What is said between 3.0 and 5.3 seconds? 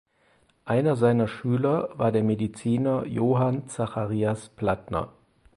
Johann Zacharias Platner.